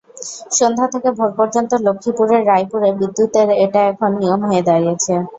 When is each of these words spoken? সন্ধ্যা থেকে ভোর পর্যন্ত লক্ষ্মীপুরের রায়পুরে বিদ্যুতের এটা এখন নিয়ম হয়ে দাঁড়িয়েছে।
সন্ধ্যা 0.57 0.87
থেকে 0.93 1.09
ভোর 1.17 1.31
পর্যন্ত 1.37 1.71
লক্ষ্মীপুরের 1.85 2.41
রায়পুরে 2.49 2.89
বিদ্যুতের 2.99 3.47
এটা 3.63 3.81
এখন 3.91 4.11
নিয়ম 4.21 4.41
হয়ে 4.49 4.63
দাঁড়িয়েছে। 4.67 5.13